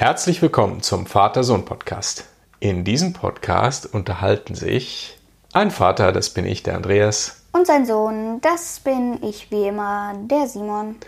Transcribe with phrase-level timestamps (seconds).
[0.00, 2.24] Herzlich willkommen zum Vater-Sohn-Podcast.
[2.60, 5.18] In diesem Podcast unterhalten sich
[5.52, 10.14] ein Vater, das bin ich, der Andreas, Und sein Sohn, das bin ich wie immer,
[10.16, 10.98] der Simon.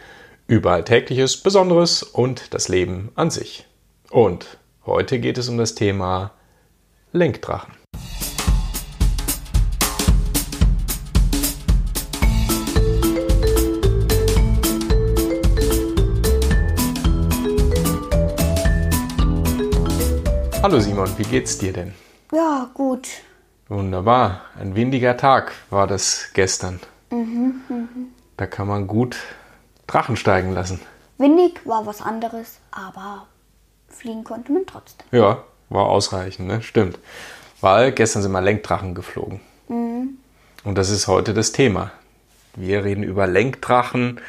[0.49, 3.65] über Alltägliches, Besonderes und das Leben an sich.
[4.11, 6.33] Und heute geht es um das Thema
[7.13, 7.73] Lenkdrachen.
[20.63, 21.95] Hallo Simon, wie geht's dir denn?
[22.35, 23.09] Ja, gut.
[23.69, 24.43] Wunderbar.
[24.61, 26.81] Ein windiger Tag war das gestern.
[28.37, 29.17] Da kann man gut
[29.87, 30.79] Drachen steigen lassen.
[31.17, 33.27] Windig war was anderes, aber
[33.89, 35.07] fliegen konnte man trotzdem.
[35.13, 36.61] Ja, war ausreichend, ne?
[36.61, 36.99] Stimmt.
[37.63, 39.41] Weil gestern sind mal Lenkdrachen geflogen.
[39.67, 41.91] Und das ist heute das Thema.
[42.55, 44.21] Wir reden über Lenkdrachen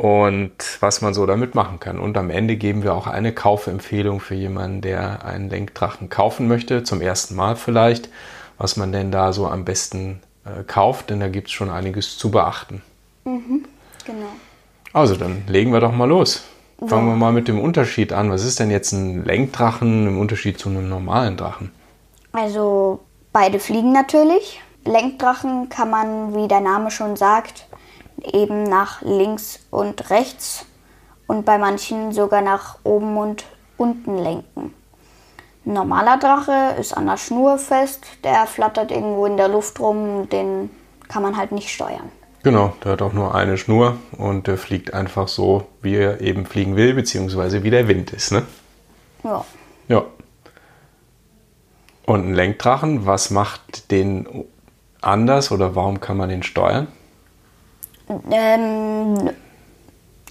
[0.00, 1.98] und was man so damit machen kann.
[1.98, 6.84] Und am Ende geben wir auch eine Kaufempfehlung für jemanden, der einen Lenkdrachen kaufen möchte,
[6.84, 8.08] zum ersten Mal vielleicht,
[8.56, 12.16] was man denn da so am besten äh, kauft, denn da gibt es schon einiges
[12.16, 12.80] zu beachten.
[13.26, 14.30] Genau.
[14.94, 16.44] Also dann legen wir doch mal los.
[16.86, 18.30] Fangen wir mal mit dem Unterschied an.
[18.30, 21.72] Was ist denn jetzt ein Lenkdrachen im Unterschied zu einem normalen Drachen?
[22.32, 23.00] Also
[23.34, 24.62] beide fliegen natürlich.
[24.86, 27.66] Lenkdrachen kann man, wie der Name schon sagt,
[28.24, 30.66] eben nach links und rechts
[31.26, 33.44] und bei manchen sogar nach oben und
[33.76, 34.74] unten lenken.
[35.66, 40.28] Ein normaler Drache ist an der Schnur fest, der flattert irgendwo in der Luft rum,
[40.28, 40.70] den
[41.08, 42.10] kann man halt nicht steuern.
[42.42, 46.46] Genau, der hat auch nur eine Schnur und der fliegt einfach so, wie er eben
[46.46, 48.32] fliegen will, beziehungsweise wie der Wind ist.
[48.32, 48.44] Ne?
[49.22, 49.44] Ja.
[49.88, 50.04] Ja.
[52.06, 54.46] Und ein Lenkdrachen, was macht den
[55.02, 56.88] anders oder warum kann man den steuern?
[58.30, 59.30] Ähm,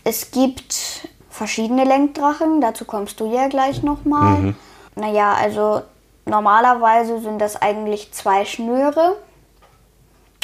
[0.04, 4.56] es gibt verschiedene Lenkdrachen, dazu kommst du ja gleich nochmal.
[4.96, 5.82] Naja, also
[6.26, 9.16] normalerweise sind das eigentlich zwei Schnüre.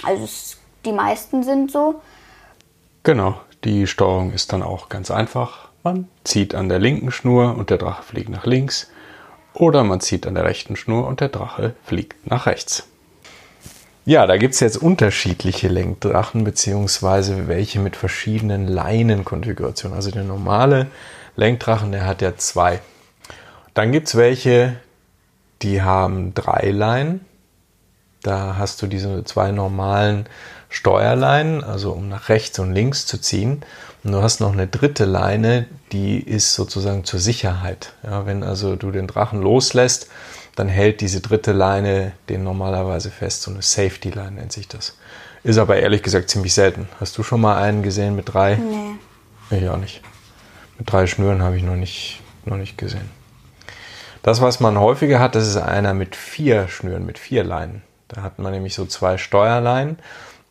[0.04, 2.02] Also es, die meisten sind so.
[3.04, 5.70] Genau, die Steuerung ist dann auch ganz einfach.
[5.84, 8.90] Man zieht an der linken Schnur und der Drache fliegt nach links.
[9.54, 12.88] Oder man zieht an der rechten Schnur und der Drache fliegt nach rechts.
[14.08, 19.96] Ja, da gibt es jetzt unterschiedliche Lenkdrachen, beziehungsweise welche mit verschiedenen Leinenkonfigurationen.
[19.96, 20.86] Also der normale
[21.36, 22.82] Lenkdrachen, der hat ja zwei.
[23.74, 24.76] Dann gibt es welche,
[25.64, 27.22] die haben drei Leinen.
[28.22, 30.28] Da hast du diese zwei normalen
[30.70, 33.64] Steuerleinen, also um nach rechts und links zu ziehen.
[34.04, 37.94] Und du hast noch eine dritte Leine, die ist sozusagen zur Sicherheit.
[38.04, 40.10] Ja, wenn also du den Drachen loslässt,
[40.56, 43.42] dann hält diese dritte Leine den normalerweise fest.
[43.42, 44.98] So eine Safety Line nennt sich das.
[45.44, 46.88] Ist aber ehrlich gesagt ziemlich selten.
[47.00, 48.56] Hast du schon mal einen gesehen mit drei?
[48.56, 49.58] Nee.
[49.58, 50.02] Ich auch nicht.
[50.78, 53.10] Mit drei Schnüren habe ich noch nicht, noch nicht gesehen.
[54.24, 57.84] Das, was man häufiger hat, das ist einer mit vier Schnüren, mit vier Leinen.
[58.08, 60.00] Da hat man nämlich so zwei Steuerleinen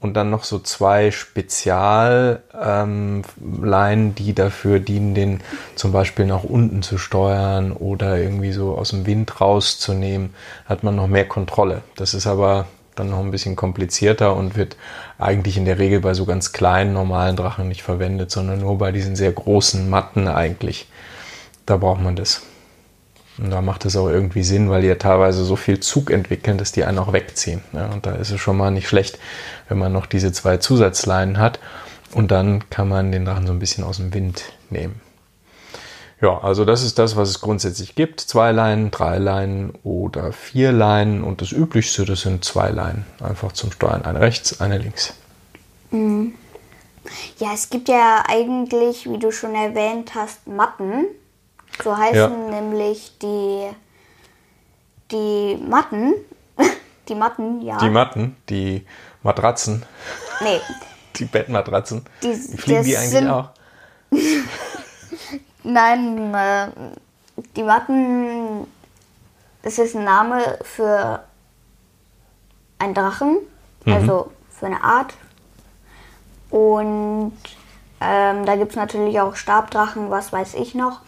[0.04, 5.40] und dann noch so zwei Spezialleinen, ähm, die dafür dienen, den
[5.76, 10.34] zum Beispiel nach unten zu steuern oder irgendwie so aus dem Wind rauszunehmen.
[10.66, 11.80] Hat man noch mehr Kontrolle.
[11.96, 12.66] Das ist aber
[12.96, 14.76] dann noch ein bisschen komplizierter und wird
[15.16, 18.92] eigentlich in der Regel bei so ganz kleinen normalen Drachen nicht verwendet, sondern nur bei
[18.92, 20.86] diesen sehr großen Matten eigentlich.
[21.64, 22.42] Da braucht man das.
[23.38, 26.56] Und da macht es auch irgendwie Sinn, weil die ja teilweise so viel Zug entwickeln,
[26.56, 27.62] dass die einen auch wegziehen.
[27.72, 29.18] Ja, und da ist es schon mal nicht schlecht,
[29.68, 31.58] wenn man noch diese zwei Zusatzleinen hat.
[32.12, 35.00] Und dann kann man den Drachen so ein bisschen aus dem Wind nehmen.
[36.20, 38.20] Ja, also das ist das, was es grundsätzlich gibt.
[38.20, 41.24] Zwei Leinen, drei Leinen oder vier Leinen.
[41.24, 43.04] Und das Üblichste, das sind zwei Leinen.
[43.20, 44.04] Einfach zum Steuern.
[44.04, 45.14] Eine rechts, eine links.
[47.38, 51.06] Ja, es gibt ja eigentlich, wie du schon erwähnt hast, Matten.
[51.82, 52.28] So heißen Ja.
[52.28, 53.68] nämlich die,
[55.10, 56.14] die Matten.
[57.08, 57.76] Die Matten, ja.
[57.76, 58.86] Die Matten, die
[59.22, 59.84] Matratzen,
[60.40, 60.58] nee,
[61.16, 63.50] die Bettmatratzen, Die- die fliegen die eigentlich auch?
[65.64, 66.68] nein, äh,
[67.56, 68.66] die Matten,
[69.62, 71.22] das ist ein Name für
[72.78, 73.36] einen Drachen,
[73.84, 75.12] also für eine Art.
[76.48, 77.36] Und
[78.00, 81.00] ähm, da gibt es natürlich auch Stabdrachen, was weiß ich noch.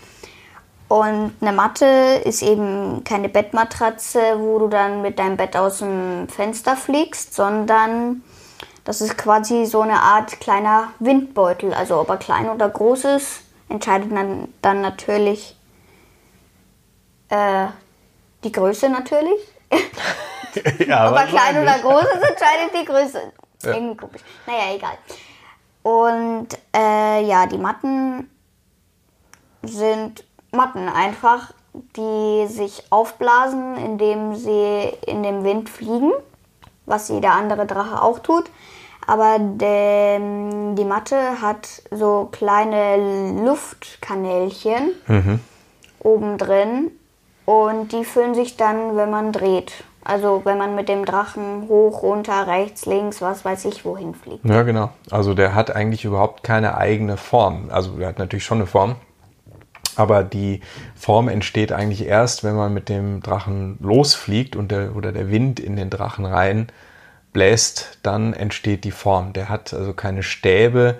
[0.89, 6.29] Und eine Matte ist eben keine Bettmatratze, wo du dann mit deinem Bett aus dem
[6.29, 8.23] Fenster fliegst, sondern
[8.85, 11.75] das ist quasi so eine Art kleiner Windbeutel.
[11.75, 15.57] Also ob er klein oder groß ist, entscheidet dann, dann natürlich
[17.31, 17.67] äh,
[18.45, 19.41] die Größe natürlich.
[20.87, 23.33] ja, Ob er klein oder groß ist, entscheidet die Größe.
[23.65, 23.75] Ja.
[23.75, 24.21] Irgendwie komisch.
[24.47, 24.99] Naja, egal.
[25.83, 28.31] Und äh, ja, die Matten
[29.63, 30.25] sind
[30.57, 31.53] Matten einfach.
[31.95, 36.11] die sich aufblasen, indem sie in dem Wind fliegen,
[36.87, 38.45] was jeder andere Drache auch tut.
[39.07, 40.17] Aber de,
[40.75, 45.41] die Matte hat so kleine Luftkanälchen Mhm.
[46.01, 46.91] oben drin
[47.45, 49.73] und die füllen sich dann, wenn man dreht.
[50.05, 54.45] Also wenn man mit dem Drachen hoch, runter, rechts, links, was weiß ich, wohin fliegt.
[54.45, 54.91] Ja, genau.
[55.11, 57.69] Also der hat eigentlich überhaupt keine eigene Form.
[57.71, 58.95] Also der hat natürlich schon eine Form,
[59.97, 60.61] aber die
[60.95, 65.59] Form entsteht eigentlich erst, wenn man mit dem Drachen losfliegt und der, oder der Wind
[65.61, 66.69] in den Drachen rein
[67.33, 69.33] bläst, dann entsteht die Form.
[69.33, 70.97] Der hat also keine Stäbe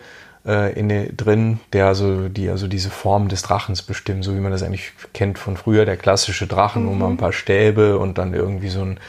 [0.47, 4.41] äh, in den, drin, der also, die also diese Form des Drachens bestimmen, so wie
[4.41, 8.19] man das eigentlich kennt von früher, der klassische Drachen, wo man ein paar Stäbe und
[8.19, 9.01] dann irgendwie so ein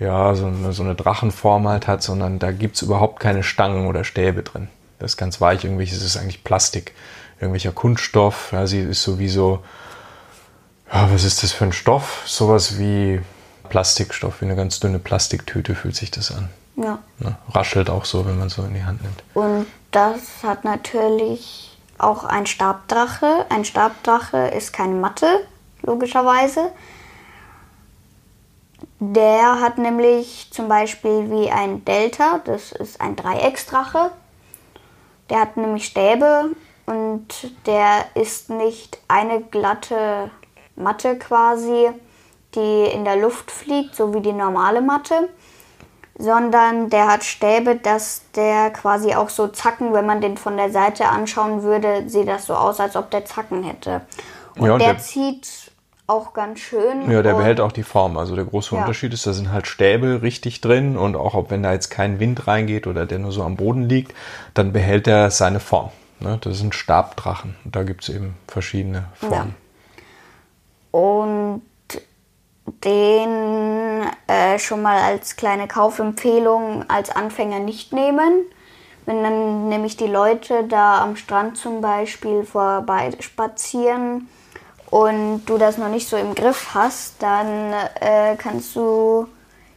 [0.00, 4.04] ja, so eine, so eine Drachenform halt hat, sondern da gibt's überhaupt keine Stangen oder
[4.04, 4.68] Stäbe drin.
[4.98, 6.92] Das ist ganz weich, irgendwelches ist eigentlich Plastik,
[7.40, 8.50] irgendwelcher Kunststoff.
[8.52, 9.62] Ja, sie ist sowieso,
[10.92, 12.22] ja, was ist das für ein Stoff?
[12.26, 13.20] Sowas wie
[13.68, 16.48] Plastikstoff, wie eine ganz dünne Plastiktüte fühlt sich das an.
[16.76, 16.98] Ja.
[17.18, 17.36] Ne?
[17.50, 19.22] Raschelt auch so, wenn man so in die Hand nimmt.
[19.34, 23.46] Und das hat natürlich auch ein Stabdrache.
[23.48, 25.46] Ein Stabdrache ist keine Matte,
[25.82, 26.70] logischerweise.
[29.00, 34.10] Der hat nämlich zum Beispiel wie ein Delta, das ist ein Dreiecksdrache.
[35.30, 36.50] Der hat nämlich Stäbe
[36.88, 37.26] und
[37.66, 40.30] der ist nicht eine glatte
[40.76, 41.88] Matte quasi,
[42.54, 45.28] die in der Luft fliegt, so wie die normale Matte,
[46.18, 50.70] sondern der hat Stäbe, dass der quasi auch so Zacken, wenn man den von der
[50.70, 54.00] Seite anschauen würde, sieht das so aus, als ob der Zacken hätte.
[54.56, 55.70] Und Ja, und der, der- zieht
[56.06, 57.10] auch ganz schön.
[57.10, 58.16] Ja, der behält auch die Form.
[58.16, 58.80] Also der große Ja.
[58.80, 62.18] Unterschied ist, da sind halt Stäbe richtig drin und auch ob wenn da jetzt kein
[62.18, 64.14] Wind reingeht oder der nur so am Boden liegt,
[64.54, 65.90] dann behält er seine Form.
[66.20, 66.38] Ne?
[66.40, 67.56] Das sind Stabdrachen.
[67.64, 69.54] Da gibt's eben verschiedene Formen.
[70.90, 71.62] Und
[72.84, 78.44] den äh, schon mal als kleine Kaufempfehlung als Anfänger nicht nehmen.
[79.06, 84.28] Wenn dann nämlich die Leute da am Strand zum Beispiel vorbei spazieren
[84.90, 89.26] und du das noch nicht so im Griff hast, dann äh, kannst du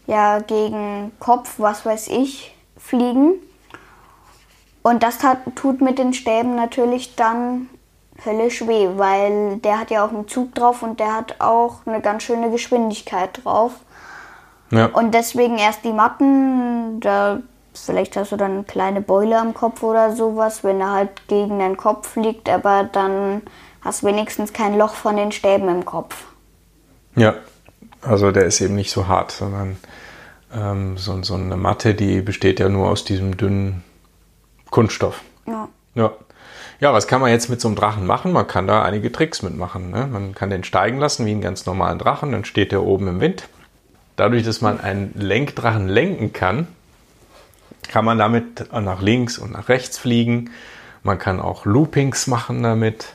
[0.05, 3.35] ja gegen Kopf, was weiß ich, fliegen.
[4.83, 7.69] Und das tat, tut mit den Stäben natürlich dann
[8.25, 12.01] höllisch weh, weil der hat ja auch einen Zug drauf und der hat auch eine
[12.01, 13.73] ganz schöne Geschwindigkeit drauf.
[14.71, 14.87] Ja.
[14.87, 17.41] Und deswegen erst die Matten, da
[17.73, 21.59] vielleicht hast du dann eine kleine Beule am Kopf oder sowas, wenn er halt gegen
[21.59, 23.41] deinen Kopf fliegt, aber dann
[23.81, 26.25] hast wenigstens kein Loch von den Stäben im Kopf.
[27.15, 27.35] Ja,
[28.01, 29.77] also der ist eben nicht so hart, sondern
[30.53, 33.83] ähm, so, so eine Matte, die besteht ja nur aus diesem dünnen
[34.71, 35.21] Kunststoff.
[35.45, 35.69] Ja.
[35.93, 36.11] Ja.
[36.79, 38.31] Ja, was kann man jetzt mit so einem Drachen machen?
[38.31, 39.91] Man kann da einige Tricks mitmachen.
[39.91, 40.07] Ne?
[40.07, 43.19] Man kann den steigen lassen wie einen ganz normalen Drachen, dann steht der oben im
[43.19, 43.47] Wind.
[44.15, 46.67] Dadurch, dass man einen Lenkdrachen lenken kann,
[47.87, 50.49] kann man damit nach links und nach rechts fliegen.
[51.03, 53.13] Man kann auch Loopings machen damit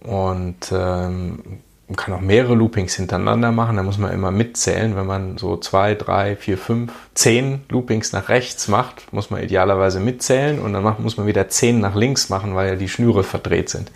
[0.00, 3.76] und ähm, man kann auch mehrere Loopings hintereinander machen.
[3.76, 4.94] Da muss man immer mitzählen.
[4.94, 9.98] Wenn man so zwei, drei, vier, fünf, zehn Loopings nach rechts macht, muss man idealerweise
[9.98, 13.70] mitzählen und dann muss man wieder zehn nach links machen, weil ja die Schnüre verdreht
[13.70, 13.90] sind.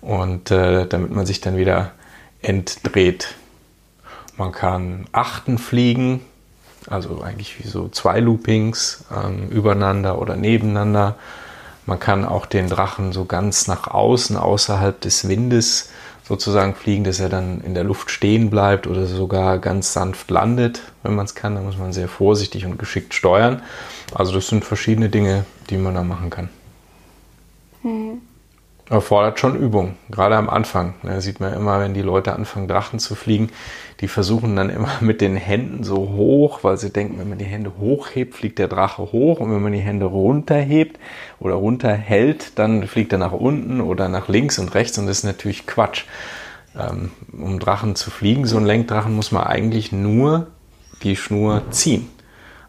[0.00, 1.90] Und äh, damit man sich dann wieder
[2.42, 3.34] entdreht.
[4.36, 6.20] Man kann Achten fliegen,
[6.88, 11.16] also eigentlich wie so zwei Loopings ähm, übereinander oder nebeneinander.
[11.86, 15.90] Man kann auch den Drachen so ganz nach außen, außerhalb des Windes
[16.26, 20.82] sozusagen fliegen, dass er dann in der Luft stehen bleibt oder sogar ganz sanft landet,
[21.02, 21.54] wenn man es kann.
[21.54, 23.62] Da muss man sehr vorsichtig und geschickt steuern.
[24.12, 26.48] Also das sind verschiedene Dinge, die man da machen kann.
[28.88, 30.94] Erfordert schon Übung, gerade am Anfang.
[31.02, 33.50] Da sieht man immer, wenn die Leute anfangen, Drachen zu fliegen,
[34.00, 37.46] die versuchen dann immer mit den Händen so hoch, weil sie denken, wenn man die
[37.46, 41.00] Hände hochhebt, fliegt der Drache hoch und wenn man die Hände runterhebt
[41.40, 45.24] oder runterhält, dann fliegt er nach unten oder nach links und rechts und das ist
[45.24, 46.04] natürlich Quatsch.
[46.78, 50.46] Ähm, um Drachen zu fliegen, so ein Lenkdrachen, muss man eigentlich nur
[51.02, 52.08] die Schnur ziehen.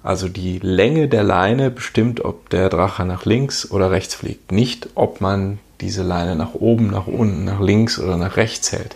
[0.02, 4.52] Also die Länge der Leine bestimmt, ob der Drache nach links oder rechts fliegt.
[4.52, 8.96] Nicht, ob man diese Leine nach oben, nach unten, nach links oder nach rechts hält.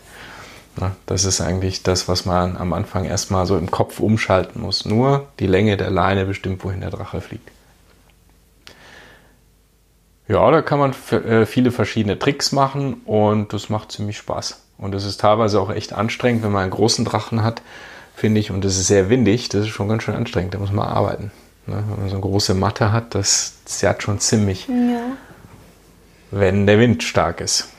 [1.05, 4.85] Das ist eigentlich das, was man am Anfang erstmal so im Kopf umschalten muss.
[4.85, 7.49] Nur die Länge der Leine bestimmt, wohin der Drache fliegt.
[10.27, 14.61] Ja, da kann man äh, viele verschiedene Tricks machen und das macht ziemlich Spaß.
[14.77, 17.61] Und es ist teilweise auch echt anstrengend, wenn man einen großen Drachen hat,
[18.15, 20.71] finde ich, und es ist sehr windig, das ist schon ganz schön anstrengend, da muss
[20.71, 21.31] man arbeiten.
[21.67, 21.83] Ne?
[21.87, 25.17] Wenn man so eine große Matte hat, das zerrt schon ziemlich, Ja.
[26.31, 27.69] Wenn der Wind stark ist.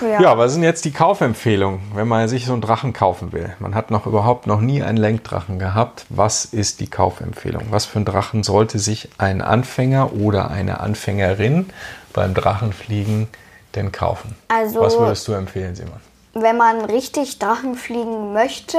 [0.00, 0.20] Ja.
[0.20, 3.56] ja, was sind jetzt die Kaufempfehlungen, wenn man sich so einen Drachen kaufen will?
[3.60, 6.04] Man hat noch überhaupt noch nie einen Lenkdrachen gehabt.
[6.10, 7.68] Was ist die Kaufempfehlung?
[7.70, 11.70] Was für ein Drachen sollte sich ein Anfänger oder eine Anfängerin
[12.12, 13.28] beim Drachenfliegen
[13.74, 14.36] denn kaufen?
[14.48, 16.00] Also, was würdest du empfehlen, Simon?
[16.34, 18.78] Wenn man richtig Drachen fliegen möchte,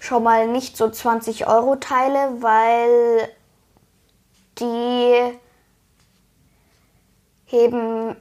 [0.00, 3.28] schon mal nicht so 20 Euro Teile, weil
[4.58, 5.38] die
[7.54, 8.16] heben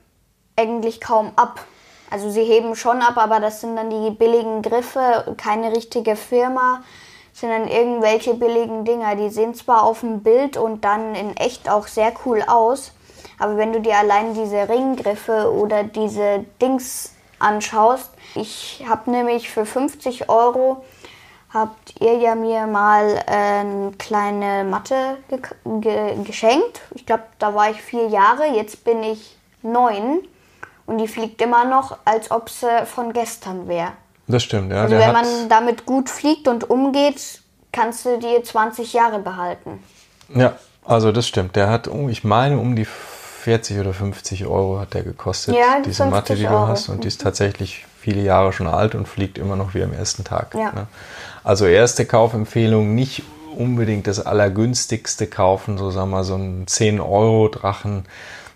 [0.55, 1.65] eigentlich kaum ab.
[2.09, 6.83] Also sie heben schon ab, aber das sind dann die billigen Griffe, keine richtige Firma,
[7.33, 9.15] sind dann irgendwelche billigen Dinger.
[9.15, 12.91] Die sehen zwar auf dem Bild und dann in echt auch sehr cool aus,
[13.39, 19.65] aber wenn du dir allein diese Ringgriffe oder diese Dings anschaust, ich habe nämlich für
[19.65, 20.85] 50 Euro
[21.53, 25.39] habt ihr ja mir mal eine kleine Matte ge
[25.79, 26.81] ge geschenkt.
[26.95, 30.19] Ich glaube, da war ich vier Jahre, jetzt bin ich neun.
[30.86, 33.93] Und die fliegt immer noch, als ob sie von gestern wäre.
[34.27, 34.83] Das stimmt, ja.
[34.83, 37.41] Also wenn man damit gut fliegt und umgeht,
[37.72, 39.81] kannst du dir 20 Jahre behalten.
[40.33, 41.55] Ja, also das stimmt.
[41.55, 46.05] Der hat, ich meine, um die 40 oder 50 Euro hat der gekostet, ja, diese
[46.05, 46.67] Matte, die du Euro.
[46.67, 46.89] hast.
[46.89, 50.24] Und die ist tatsächlich viele Jahre schon alt und fliegt immer noch wie am ersten
[50.24, 50.53] Tag.
[50.53, 50.72] Ja.
[50.74, 50.88] Ne?
[51.43, 53.24] Also erste Kaufempfehlung, nicht
[53.55, 58.05] unbedingt das allergünstigste kaufen, so sagen wir so einen 10 Euro Drachen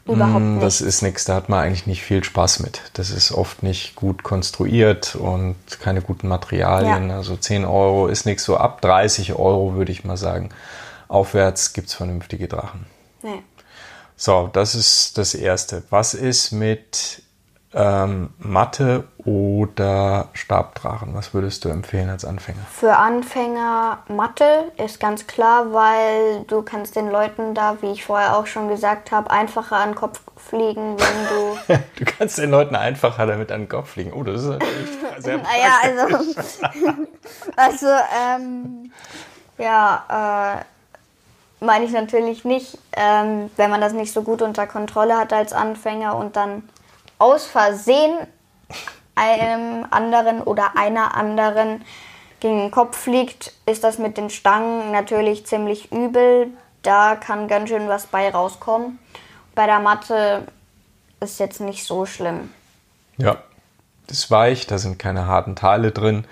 [0.08, 0.64] Überhaupt mm, nicht.
[0.64, 2.82] Das ist nichts, da hat man eigentlich nicht viel Spaß mit.
[2.94, 7.10] Das ist oft nicht gut konstruiert und keine guten Materialien.
[7.10, 7.18] Ja.
[7.18, 10.50] Also 10 Euro ist nichts, so ab 30 Euro würde ich mal sagen.
[11.08, 12.86] Aufwärts gibt es vernünftige Drachen.
[13.22, 13.42] Nee.
[14.16, 15.84] So, das ist das Erste.
[15.90, 17.22] Was ist mit
[17.78, 21.14] ähm, Matte oder Stabdrachen?
[21.14, 22.62] Was würdest du empfehlen als Anfänger?
[22.72, 28.36] Für Anfänger Matte ist ganz klar, weil du kannst den Leuten da, wie ich vorher
[28.36, 31.80] auch schon gesagt habe, einfacher an den Kopf fliegen, wenn du...
[32.00, 34.12] du kannst den Leuten einfacher damit an den Kopf fliegen.
[34.12, 36.34] Oh, das ist natürlich sehr Naja, also...
[37.56, 37.88] also,
[38.20, 38.92] ähm...
[39.60, 40.66] Ja, äh
[41.60, 45.54] meine ich natürlich nicht, ähm, wenn man das nicht so gut unter Kontrolle hat als
[45.54, 46.70] Anfänger und dann
[47.20, 48.18] aus Versehen
[49.16, 51.84] einem anderen oder einer anderen
[52.40, 56.48] gegen den Kopf fliegt, ist das mit den Stangen natürlich ziemlich übel.
[56.84, 59.00] Da kann ganz schön was bei rauskommen.
[59.56, 60.44] Bei der Matte
[61.20, 62.52] ist jetzt nicht so schlimm.
[63.18, 63.38] Ja,
[64.06, 66.26] das ist weich, da sind keine harten Teile drin.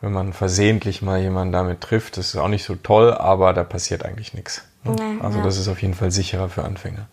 [0.00, 3.64] Wenn man versehentlich mal jemanden damit trifft, das ist auch nicht so toll, aber da
[3.64, 4.64] passiert eigentlich nichts.
[4.82, 4.96] Ne?
[4.98, 5.44] Nee, also ja.
[5.44, 7.06] das ist auf jeden Fall sicherer für Anfänger.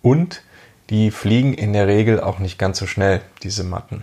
[0.00, 0.42] Und
[0.90, 4.02] die fliegen in der Regel auch nicht ganz so schnell, diese Matten.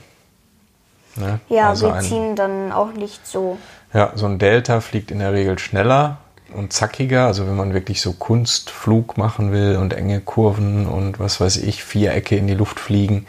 [1.15, 1.39] Ne?
[1.49, 3.57] Ja, also sie ziehen dann auch nicht so.
[3.93, 6.17] Ja, so ein Delta fliegt in der Regel schneller
[6.53, 7.25] und zackiger.
[7.25, 11.83] Also wenn man wirklich so Kunstflug machen will und enge Kurven und was weiß ich,
[11.83, 13.27] Vierecke in die Luft fliegen,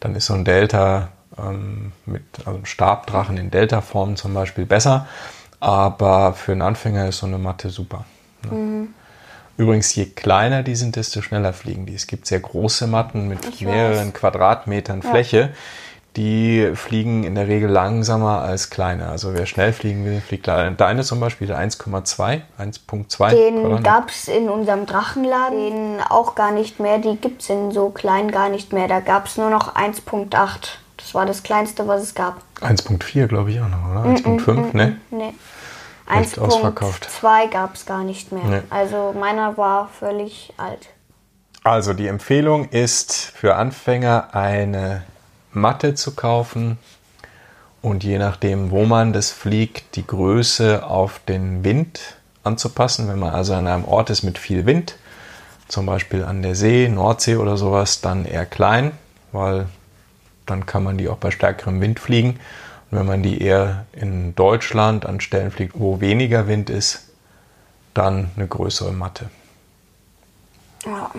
[0.00, 1.08] dann ist so ein Delta
[1.38, 5.06] ähm, mit also ein Stabdrachen in Delta-Form zum Beispiel besser.
[5.60, 8.04] Aber für einen Anfänger ist so eine Matte super.
[8.44, 8.56] Ne?
[8.56, 8.88] Mhm.
[9.56, 11.94] Übrigens, je kleiner die sind, desto schneller fliegen die.
[11.94, 14.14] Es gibt sehr große Matten mit ich mehreren weiß.
[14.14, 15.40] Quadratmetern Fläche.
[15.40, 15.48] Ja.
[16.16, 19.08] Die fliegen in der Regel langsamer als kleine.
[19.08, 20.70] Also wer schnell fliegen will, fliegt leider.
[20.70, 23.30] Deine zum Beispiel, der 1,2, 1,2.
[23.30, 26.98] Den gab es in unserem Drachenladen den auch gar nicht mehr.
[26.98, 28.88] Die gibt es in so klein gar nicht mehr.
[28.88, 30.30] Da gab es nur noch 1,8.
[30.96, 32.40] Das war das kleinste, was es gab.
[32.60, 34.04] 1,4 glaube ich auch noch, oder?
[34.04, 34.96] 1,5, mm, mm, mm, ne?
[35.10, 35.34] Nee.
[36.08, 38.44] 1.2 gab es gar nicht mehr.
[38.44, 38.62] Nee.
[38.70, 40.88] Also meiner war völlig alt.
[41.64, 45.02] Also die Empfehlung ist für Anfänger eine
[45.52, 46.78] Matte zu kaufen
[47.82, 53.08] und je nachdem, wo man das fliegt, die Größe auf den Wind anzupassen.
[53.08, 54.96] Wenn man also an einem Ort ist mit viel Wind,
[55.68, 58.92] zum Beispiel an der See, Nordsee oder sowas, dann eher klein,
[59.32, 59.66] weil
[60.46, 62.38] dann kann man die auch bei stärkerem Wind fliegen.
[62.90, 67.08] Und wenn man die eher in Deutschland an Stellen fliegt, wo weniger Wind ist,
[67.94, 69.30] dann eine größere Matte.
[70.84, 71.10] Ja.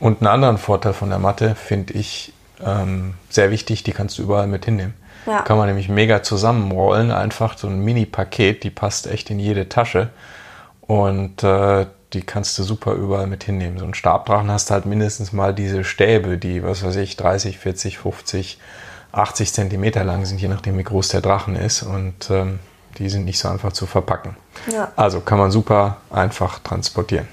[0.00, 2.32] Und einen anderen Vorteil von der Matte finde ich
[2.64, 4.94] ähm, sehr wichtig, die kannst du überall mit hinnehmen.
[5.26, 5.42] Ja.
[5.42, 10.10] Kann man nämlich mega zusammenrollen, einfach so ein Mini-Paket, die passt echt in jede Tasche
[10.82, 13.78] und äh, die kannst du super überall mit hinnehmen.
[13.78, 17.58] So ein Stabdrachen hast du halt mindestens mal diese Stäbe, die, was weiß ich, 30,
[17.58, 18.58] 40, 50
[19.16, 21.82] 80 Zentimeter lang sind, je nachdem wie groß der Drachen ist.
[21.82, 22.58] Und ähm,
[22.98, 24.36] die sind nicht so einfach zu verpacken.
[24.70, 24.92] Ja.
[24.96, 27.28] Also kann man super einfach transportieren.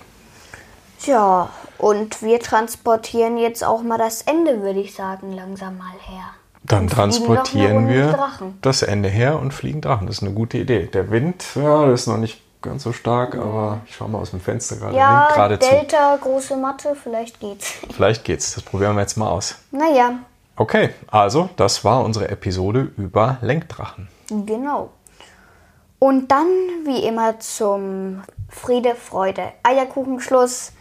[1.05, 6.25] Ja, und wir transportieren jetzt auch mal das Ende, würde ich sagen, langsam mal her.
[6.63, 8.17] Dann transportieren wir
[8.61, 10.05] das Ende her und fliegen Drachen.
[10.05, 10.85] Das ist eine gute Idee.
[10.85, 14.29] Der Wind, ja, das ist noch nicht ganz so stark, aber ich schaue mal aus
[14.29, 14.95] dem Fenster gerade.
[14.95, 16.23] Ja, gerade Delta, zu.
[16.23, 17.73] große Matte, vielleicht geht's.
[17.91, 18.53] Vielleicht geht's.
[18.53, 19.55] Das probieren wir jetzt mal aus.
[19.71, 20.19] Naja,
[20.55, 24.07] Okay, also das war unsere Episode über Lenkdrachen.
[24.29, 24.91] Genau.
[25.99, 26.47] Und dann,
[26.85, 30.73] wie immer, zum Friede, Freude, Eierkuchenschluss.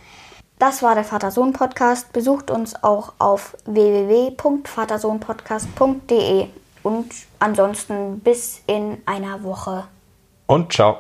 [0.58, 2.12] Das war der Vater-Sohn-Podcast.
[2.12, 6.48] Besucht uns auch auf www.vatersohnpodcast.de.
[6.82, 9.84] Und ansonsten bis in einer Woche.
[10.46, 10.98] Und ciao.